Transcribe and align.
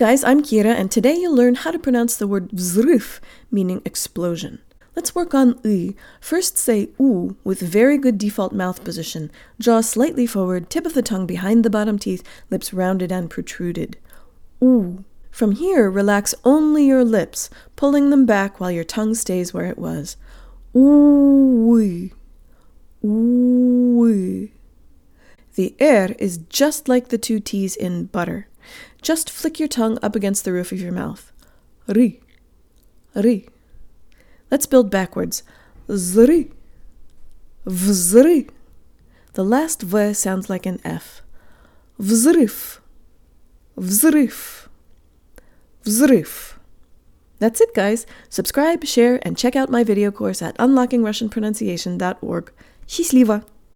guys, 0.00 0.24
I'm 0.24 0.42
Kira, 0.42 0.74
and 0.74 0.90
today 0.90 1.14
you'll 1.14 1.36
learn 1.36 1.56
how 1.56 1.70
to 1.70 1.78
pronounce 1.78 2.16
the 2.16 2.26
word 2.26 2.52
vzrif, 2.52 3.20
meaning 3.50 3.82
explosion. 3.84 4.62
Let's 4.96 5.14
work 5.14 5.34
on 5.34 5.60
i. 5.62 5.94
First 6.22 6.56
say 6.56 6.88
u 6.98 7.36
with 7.44 7.60
very 7.60 7.98
good 7.98 8.16
default 8.16 8.54
mouth 8.54 8.82
position. 8.82 9.30
Jaw 9.58 9.82
slightly 9.82 10.26
forward, 10.26 10.70
tip 10.70 10.86
of 10.86 10.94
the 10.94 11.02
tongue 11.02 11.26
behind 11.26 11.66
the 11.66 11.68
bottom 11.68 11.98
teeth, 11.98 12.22
lips 12.48 12.72
rounded 12.72 13.12
and 13.12 13.28
protruded. 13.28 13.98
U. 14.62 15.04
From 15.30 15.52
here, 15.52 15.90
relax 15.90 16.34
only 16.46 16.86
your 16.86 17.04
lips, 17.04 17.50
pulling 17.76 18.08
them 18.08 18.24
back 18.24 18.58
while 18.58 18.70
your 18.70 18.84
tongue 18.84 19.14
stays 19.14 19.52
where 19.52 19.66
it 19.66 19.76
was. 19.76 20.16
Ooh. 20.74 22.10
Ooh. 23.04 24.48
The 25.56 25.76
er 25.78 26.14
is 26.18 26.38
just 26.48 26.88
like 26.88 27.08
the 27.08 27.18
two 27.18 27.38
T's 27.38 27.76
in 27.76 28.06
butter. 28.06 28.46
Just 29.01 29.29
flick 29.29 29.59
your 29.59 29.67
tongue 29.67 29.97
up 30.01 30.15
against 30.15 30.43
the 30.43 30.51
roof 30.51 30.71
of 30.71 30.81
your 30.81 30.91
mouth. 30.91 31.31
Ri. 31.87 32.19
Ri. 33.13 33.47
Let's 34.51 34.65
build 34.65 34.89
backwards. 34.89 35.43
Zri. 35.89 36.51
Vzri. 37.65 38.49
The 39.33 39.43
last 39.43 39.81
V 39.81 40.13
sounds 40.13 40.49
like 40.49 40.65
an 40.65 40.79
F. 40.83 41.21
Vzrif. 41.99 42.79
Vzrif. 43.77 44.67
Vzrif. 45.83 46.57
That's 47.39 47.61
it, 47.61 47.73
guys. 47.73 48.05
Subscribe, 48.29 48.85
share, 48.85 49.19
and 49.23 49.37
check 49.37 49.55
out 49.55 49.69
my 49.69 49.83
video 49.83 50.11
course 50.11 50.41
at 50.41 50.57
unlockingrussianpronunciation.org. 50.57 52.51
Счастливо! 52.87 53.43